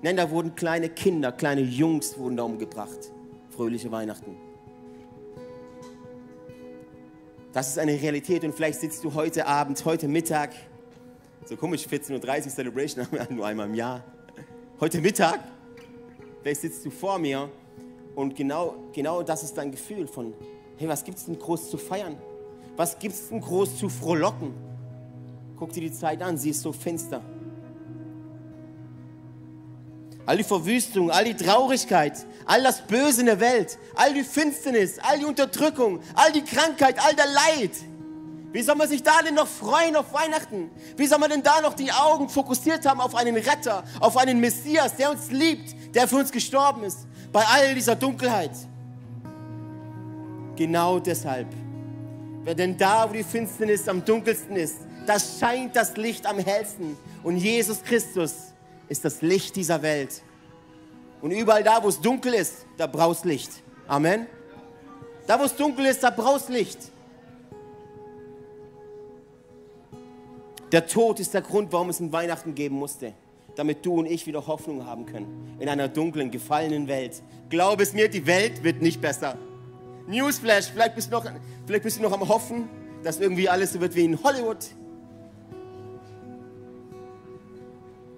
[0.00, 3.12] Nein, da wurden kleine Kinder, kleine Jungs wurden da umgebracht.
[3.50, 4.47] Fröhliche Weihnachten.
[7.58, 10.52] Das ist eine Realität und vielleicht sitzt du heute Abend, heute Mittag,
[11.44, 14.04] so komisch, 14.30 Uhr Celebration haben wir nur einmal im Jahr.
[14.78, 15.40] Heute Mittag,
[16.40, 17.50] vielleicht sitzt du vor mir
[18.14, 20.34] und genau, genau das ist dein Gefühl von,
[20.76, 22.16] hey, was gibt es denn groß zu feiern?
[22.76, 24.54] Was gibt es denn groß zu frohlocken?
[25.56, 27.22] Guck dir die Zeit an, sie ist so finster.
[30.28, 32.12] All die Verwüstung, all die Traurigkeit,
[32.44, 36.96] all das Böse in der Welt, all die Finsternis, all die Unterdrückung, all die Krankheit,
[37.02, 37.70] all der Leid.
[38.52, 40.70] Wie soll man sich da denn noch freuen auf Weihnachten?
[40.98, 44.38] Wie soll man denn da noch die Augen fokussiert haben auf einen Retter, auf einen
[44.38, 48.52] Messias, der uns liebt, der für uns gestorben ist, bei all dieser Dunkelheit?
[50.56, 51.48] Genau deshalb.
[52.44, 56.98] Denn da, wo die Finsternis am dunkelsten ist, da scheint das Licht am hellsten.
[57.22, 58.47] Und Jesus Christus
[58.88, 60.22] ist das Licht dieser Welt.
[61.20, 63.50] Und überall da, wo es dunkel ist, da brauchst Licht.
[63.86, 64.26] Amen.
[65.26, 66.78] Da, wo es dunkel ist, da brauchst Licht.
[70.72, 73.14] Der Tod ist der Grund, warum es ein Weihnachten geben musste.
[73.56, 75.56] Damit du und ich wieder Hoffnung haben können.
[75.58, 77.22] In einer dunklen, gefallenen Welt.
[77.48, 79.36] Glaub es mir, die Welt wird nicht besser.
[80.06, 81.26] Newsflash, vielleicht bist, du noch,
[81.66, 82.68] vielleicht bist du noch am Hoffen,
[83.02, 84.58] dass irgendwie alles so wird wie in Hollywood.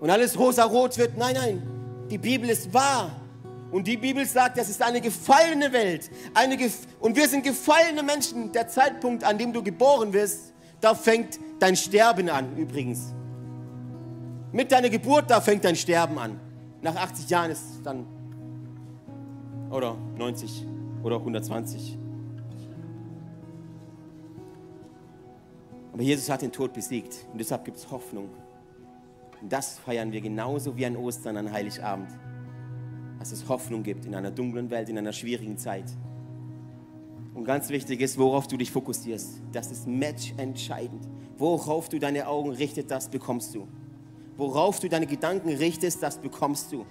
[0.01, 1.17] Und alles rosa-rot wird.
[1.17, 1.63] Nein, nein,
[2.11, 3.11] die Bibel ist wahr.
[3.71, 6.11] Und die Bibel sagt, das ist eine gefallene Welt.
[6.35, 8.51] Eine gef und wir sind gefallene Menschen.
[8.51, 13.15] Der Zeitpunkt, an dem du geboren wirst, da fängt dein Sterben an, übrigens.
[14.51, 16.41] Mit deiner Geburt, da fängt dein Sterben an.
[16.83, 18.07] Nach 80 Jahren ist es dann,
[19.71, 20.67] oder 90
[21.05, 21.97] oder 120.
[25.93, 28.31] Aber Jesus hat den Tod besiegt und deshalb gibt es Hoffnung.
[29.41, 32.11] Und das feiern wir genauso wie an Ostern, an Heiligabend.
[33.19, 35.87] Dass es Hoffnung gibt in einer dunklen Welt, in einer schwierigen Zeit.
[37.35, 39.41] Und ganz wichtig ist, worauf du dich fokussierst.
[39.53, 41.09] Das ist matchentscheidend.
[41.37, 43.67] Worauf du deine Augen richtest, das bekommst du.
[44.37, 46.85] Worauf du deine Gedanken richtest, das bekommst du.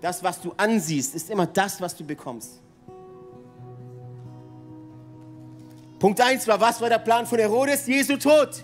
[0.00, 2.60] Das, was du ansiehst, ist immer das, was du bekommst.
[5.98, 7.86] Punkt 1 war, was war der Plan von Herodes?
[7.86, 8.62] Jesu Tod.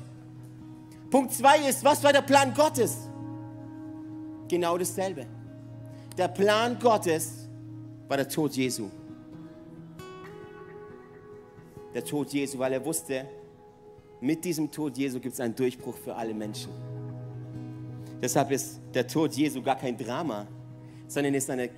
[1.12, 2.96] Punkt 2 ist, was war der Plan Gottes?
[4.48, 5.27] Genau dasselbe.
[6.16, 7.51] Der Plan Gottes
[8.09, 8.88] war der Tod Jesu.
[11.92, 13.27] Der Tod Jesu, weil er wusste,
[14.22, 16.72] mit diesem Tod Jesu gibt es einen Durchbruch für alle Menschen.
[18.22, 20.46] Deshalb ist der Tod Jesu gar kein Drama,
[21.09, 21.68] sondern ist eine,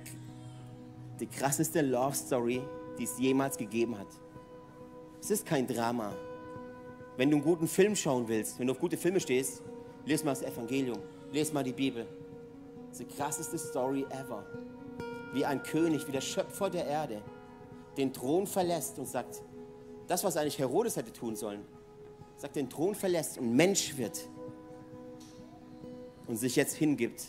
[1.19, 2.61] die krasseste Love Story,
[2.97, 4.07] die es jemals gegeben hat.
[5.19, 6.13] Es ist kein Drama.
[7.17, 9.61] Wenn du einen guten Film schauen willst, wenn du auf gute Filme stehst,
[10.05, 10.99] lese mal das Evangelium,
[11.31, 12.05] lese mal die Bibel.
[12.89, 14.45] Das ist die krasseste Story ever.
[15.33, 17.21] Wie ein König, wie der Schöpfer der Erde
[17.97, 19.41] den Thron verlässt und sagt,
[20.07, 21.61] das, was eigentlich Herodes hätte tun sollen,
[22.37, 24.27] sagt, den Thron verlässt und Mensch wird
[26.27, 27.23] und sich jetzt hingibt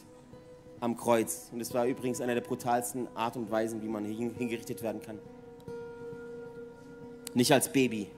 [0.81, 1.49] am Kreuz.
[1.53, 5.19] Und das war übrigens eine der brutalsten Art und Weisen, wie man hingerichtet werden kann.
[7.35, 8.11] Nicht als Baby,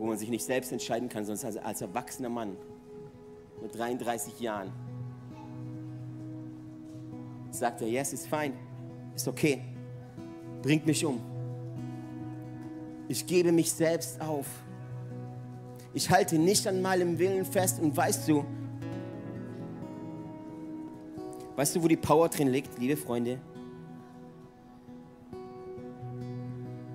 [0.00, 2.56] wo man sich nicht selbst entscheiden kann, sondern als, als erwachsener Mann
[3.60, 4.72] mit 33 Jahren.
[7.50, 8.54] Sagt er, yes, ist fein,
[9.14, 9.60] ist okay,
[10.62, 11.20] bringt mich um.
[13.08, 14.46] Ich gebe mich selbst auf.
[15.92, 18.46] Ich halte nicht an meinem Willen fest und weißt du,
[21.56, 23.38] weißt du, wo die Power drin liegt, liebe Freunde?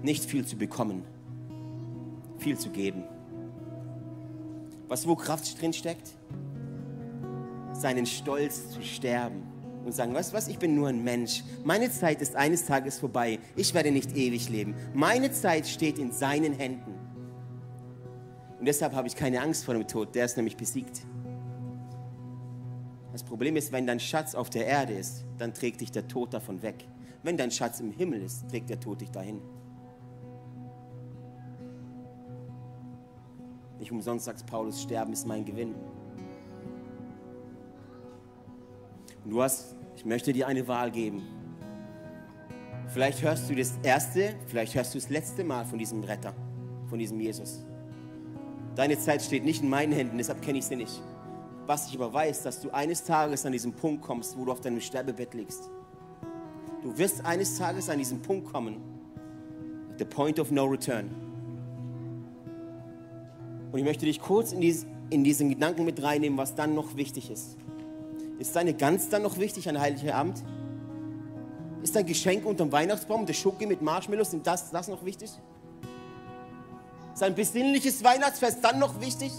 [0.02, 1.04] Nicht viel zu bekommen,
[2.46, 3.04] viel zu geben.
[4.88, 6.12] Du, wo Kraft drin steckt?
[7.74, 9.42] Seinen Stolz zu sterben
[9.84, 11.44] und sagen, weißt du was, ich bin nur ein Mensch.
[11.64, 13.40] Meine Zeit ist eines Tages vorbei.
[13.56, 14.76] Ich werde nicht ewig leben.
[14.94, 16.94] Meine Zeit steht in seinen Händen.
[18.60, 20.14] Und deshalb habe ich keine Angst vor dem Tod.
[20.14, 21.02] Der ist nämlich besiegt.
[23.12, 26.32] Das Problem ist, wenn dein Schatz auf der Erde ist, dann trägt dich der Tod
[26.32, 26.88] davon weg.
[27.24, 29.42] Wenn dein Schatz im Himmel ist, trägt der Tod dich dahin.
[33.86, 35.76] Nicht umsonst sagt Paulus, Sterben ist mein Gewinn.
[39.24, 41.22] Und du hast, ich möchte dir eine Wahl geben.
[42.88, 46.34] Vielleicht hörst du das erste, vielleicht hörst du das letzte Mal von diesem Retter,
[46.90, 47.64] von diesem Jesus.
[48.76, 51.04] Deine Zeit steht nicht in meinen Händen, deshalb kenne ich sie nicht.
[51.68, 54.62] Was ich aber weiß, dass du eines Tages an diesen Punkt kommst, wo du auf
[54.62, 55.70] deinem Sterbebett liegst.
[56.82, 58.78] Du wirst eines Tages an diesen Punkt kommen,
[60.00, 61.25] the point of no return.
[63.76, 66.96] Und ich möchte dich kurz in, dies, in diesen Gedanken mit reinnehmen, was dann noch
[66.96, 67.58] wichtig ist.
[68.40, 70.42] Ist deine Gans dann noch wichtig an Heiligen Abend?
[71.84, 75.30] Ist dein Geschenk unterm Weihnachtsbaum, der Schoki mit Marshmallows, sind das, das noch wichtig?
[77.14, 79.34] Ist ein besinnliches Weihnachtsfest dann noch wichtig?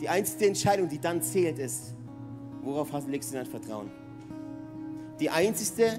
[0.00, 1.96] Die einzige Entscheidung, die dann zählt, ist,
[2.62, 3.90] worauf legst du dein Vertrauen?
[5.18, 5.98] Die einzige,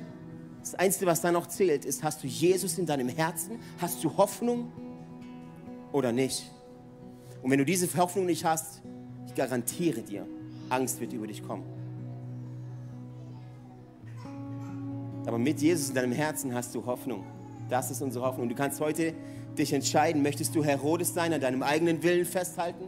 [0.62, 3.60] das Einzige, was dann noch zählt, ist, hast du Jesus in deinem Herzen?
[3.82, 4.72] Hast du Hoffnung
[5.92, 6.54] oder nicht?
[7.48, 8.82] Und wenn du diese Hoffnung nicht hast,
[9.26, 10.28] ich garantiere dir,
[10.68, 11.64] Angst wird über dich kommen.
[15.26, 17.24] Aber mit Jesus in deinem Herzen hast du Hoffnung.
[17.70, 18.50] Das ist unsere Hoffnung.
[18.50, 19.14] Du kannst heute
[19.58, 22.84] dich entscheiden, möchtest du Herodes sein, an deinem eigenen Willen festhalten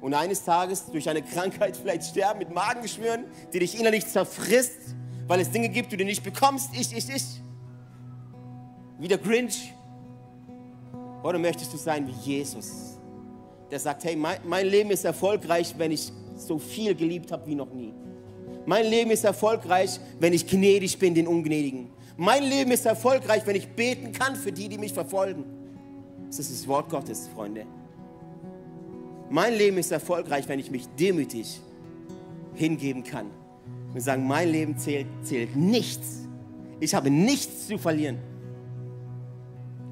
[0.00, 4.94] und eines Tages durch eine Krankheit vielleicht sterben mit Magengeschwüren, die dich innerlich zerfrisst,
[5.28, 7.42] weil es Dinge gibt, die du nicht bekommst, ich, ich, ich.
[8.98, 9.74] Wie der Grinch.
[11.22, 12.93] Oder möchtest du sein wie Jesus?
[13.70, 17.54] Der sagt, hey, mein, mein Leben ist erfolgreich, wenn ich so viel geliebt habe wie
[17.54, 17.92] noch nie.
[18.66, 21.90] Mein Leben ist erfolgreich, wenn ich gnädig bin den Ungnädigen.
[22.16, 25.44] Mein Leben ist erfolgreich, wenn ich beten kann für die, die mich verfolgen.
[26.28, 27.66] Das ist das Wort Gottes, Freunde.
[29.30, 31.60] Mein Leben ist erfolgreich, wenn ich mich demütig
[32.54, 33.30] hingeben kann
[33.92, 36.28] und sagen, mein Leben zählt, zählt nichts.
[36.80, 38.18] Ich habe nichts zu verlieren,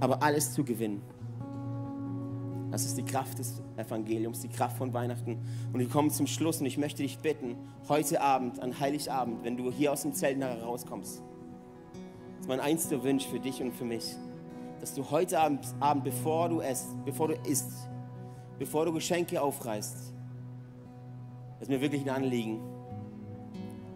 [0.00, 1.02] aber alles zu gewinnen.
[2.72, 5.38] Das ist die Kraft des Evangeliums, die Kraft von Weihnachten.
[5.74, 7.54] Und wir kommen zum Schluss und ich möchte dich bitten,
[7.87, 12.61] heute Abend, an Heiligabend, wenn du hier aus dem Zelt nachher rauskommst, das ist mein
[12.61, 14.16] einziger Wunsch für dich und für mich,
[14.80, 17.70] dass du heute Abend, Abend bevor du esst, bevor du isst,
[18.58, 20.14] bevor du Geschenke aufreißt,
[21.58, 22.58] das ist mir wirklich ein Anliegen,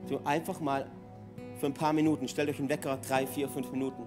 [0.07, 0.87] du einfach mal
[1.59, 4.03] für ein paar Minuten, stellt euch einen Wecker, drei, vier, fünf Minuten,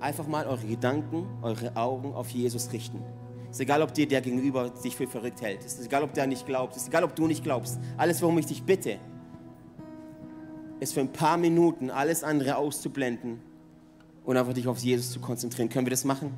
[0.00, 3.02] einfach mal eure Gedanken, eure Augen auf Jesus richten.
[3.50, 5.64] Es ist egal, ob dir der Gegenüber sich für verrückt hält.
[5.64, 6.76] Es ist egal, ob der nicht glaubt.
[6.76, 7.78] Es ist egal, ob du nicht glaubst.
[7.96, 8.98] Alles, worum ich dich bitte,
[10.78, 13.40] ist für ein paar Minuten alles andere auszublenden
[14.24, 15.68] und einfach dich auf Jesus zu konzentrieren.
[15.68, 16.32] Können wir das machen?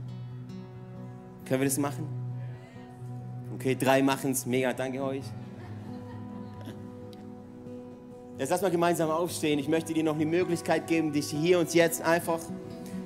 [1.44, 2.06] Können wir das machen?
[3.54, 4.46] Okay, drei machen es.
[4.46, 5.24] Mega, danke euch.
[8.38, 9.58] Jetzt lass mal gemeinsam aufstehen.
[9.58, 12.40] Ich möchte dir noch die Möglichkeit geben, dich hier und jetzt einfach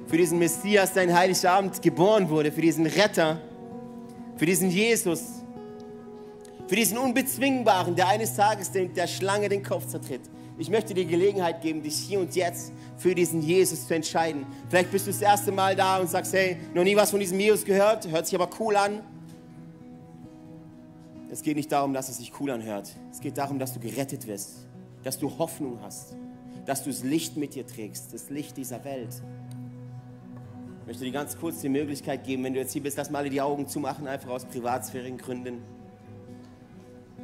[0.06, 3.40] für diesen Messias, der in Heiligabend geboren wurde, für diesen Retter,
[4.36, 5.22] für diesen Jesus,
[6.68, 10.22] für diesen Unbezwingbaren, der eines Tages der Schlange den Kopf zertritt.
[10.58, 14.46] Ich möchte dir Gelegenheit geben, dich hier und jetzt für diesen Jesus zu entscheiden.
[14.70, 17.38] Vielleicht bist du das erste Mal da und sagst, hey, noch nie was von diesem
[17.38, 19.00] Jesus gehört, hört sich aber cool an.
[21.30, 22.88] Es geht nicht darum, dass es sich cool anhört.
[23.12, 24.66] Es geht darum, dass du gerettet wirst,
[25.02, 26.14] dass du Hoffnung hast,
[26.64, 29.10] dass du das Licht mit dir trägst, das Licht dieser Welt.
[30.86, 33.18] Ich möchte dir ganz kurz die Möglichkeit geben, wenn du jetzt hier bist, lass mal
[33.18, 35.60] alle die Augen zumachen, einfach aus privatsphärigen Gründen.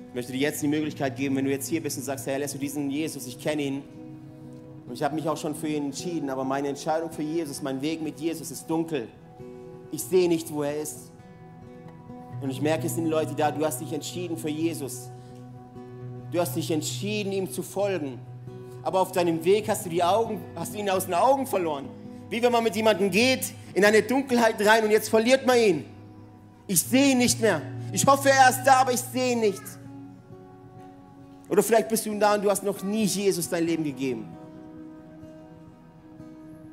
[0.09, 2.41] Ich möchte dir jetzt die Möglichkeit geben, wenn du jetzt hier bist und sagst, Herr,
[2.41, 3.83] lässt du diesen Jesus, ich kenne ihn
[4.89, 7.81] und ich habe mich auch schon für ihn entschieden, aber meine Entscheidung für Jesus, mein
[7.83, 9.07] Weg mit Jesus ist dunkel.
[9.93, 11.13] Ich sehe nicht, wo er ist.
[12.41, 15.09] Und ich merke, es sind Leute da, du hast dich entschieden für Jesus.
[16.33, 18.19] Du hast dich entschieden, ihm zu folgen.
[18.83, 22.02] Aber auf deinem Weg hast du, die Augen, hast du ihn aus den Augen verloren.
[22.33, 25.85] Wie wenn man mit jemandem geht in eine Dunkelheit rein und jetzt verliert man ihn.
[26.67, 27.61] Ich sehe ihn nicht mehr.
[27.93, 29.61] Ich hoffe, er ist da, aber ich sehe ihn nicht.
[31.51, 34.35] Oder vielleicht bist du da und du hast noch nie Jesus dein Leben gegeben.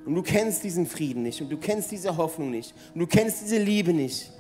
[0.06, 3.42] Und du kennst diesen Frieden nicht und du kennst diese Hoffnung nicht und du kennst
[3.42, 4.32] diese Liebe nicht.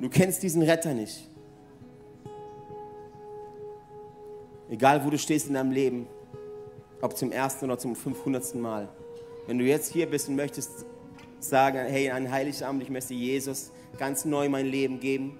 [0.00, 1.28] Du kennst diesen Retter nicht.
[4.70, 6.06] Egal, wo du stehst in deinem Leben,
[7.02, 8.54] ob zum ersten oder zum 500.
[8.54, 8.88] Mal.
[9.50, 10.86] Wenn du jetzt hier bist und möchtest
[11.40, 15.36] sagen, hey, an Heiligabend, ich möchte Jesus ganz neu mein Leben geben.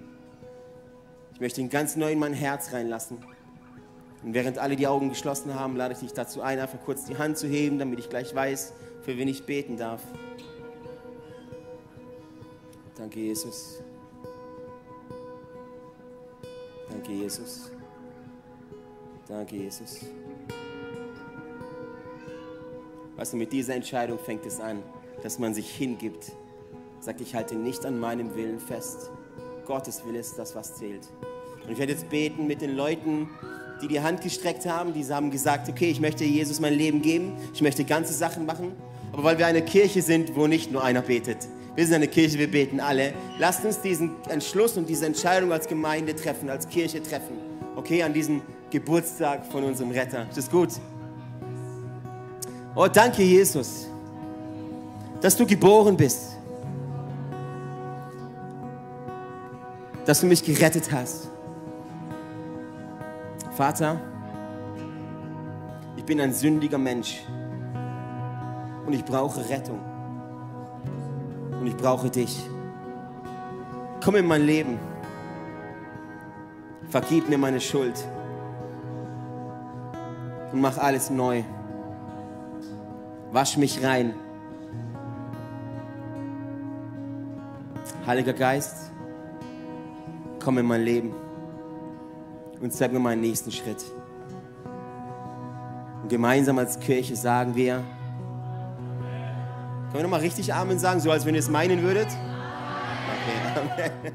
[1.33, 3.23] Ich möchte ihn ganz neu in mein Herz reinlassen.
[4.21, 7.17] Und während alle die Augen geschlossen haben, lade ich dich dazu ein, einfach kurz die
[7.17, 10.01] Hand zu heben, damit ich gleich weiß, für wen ich beten darf.
[12.97, 13.81] Danke, Jesus.
[16.89, 17.71] Danke, Jesus.
[19.29, 20.01] Danke, Jesus.
[23.21, 24.81] Weißt du, mit dieser Entscheidung fängt es an,
[25.21, 26.31] dass man sich hingibt.
[27.01, 29.11] Sagt, ich halte nicht an meinem Willen fest.
[29.67, 31.07] Gottes Wille ist das, was zählt.
[31.63, 33.29] Und ich werde jetzt beten mit den Leuten,
[33.79, 34.95] die die Hand gestreckt haben.
[34.95, 37.33] Die haben gesagt, okay, ich möchte Jesus mein Leben geben.
[37.53, 38.71] Ich möchte ganze Sachen machen.
[39.13, 41.47] Aber weil wir eine Kirche sind, wo nicht nur einer betet.
[41.75, 43.13] Wir sind eine Kirche, wir beten alle.
[43.37, 47.37] Lasst uns diesen Entschluss und diese Entscheidung als Gemeinde treffen, als Kirche treffen.
[47.75, 48.41] Okay, an diesem
[48.71, 50.27] Geburtstag von unserem Retter.
[50.27, 50.69] Ist das gut?
[52.73, 53.87] Oh, danke, Jesus,
[55.19, 56.37] dass du geboren bist.
[60.05, 61.27] Dass du mich gerettet hast.
[63.51, 63.99] Vater,
[65.97, 67.21] ich bin ein sündiger Mensch
[68.85, 69.79] und ich brauche Rettung
[71.59, 72.41] und ich brauche dich.
[74.03, 74.79] Komm in mein Leben,
[76.89, 78.03] vergib mir meine Schuld
[80.53, 81.43] und mach alles neu.
[83.31, 84.13] Wasch mich rein.
[88.05, 88.91] Heiliger Geist,
[90.43, 91.13] komm in mein Leben
[92.59, 93.83] und zeig mir meinen nächsten Schritt.
[96.01, 97.83] Und gemeinsam als Kirche sagen wir,
[99.91, 102.07] können wir nochmal richtig Amen sagen, so als wenn ihr es meinen würdet?
[102.07, 104.13] Okay, Amen.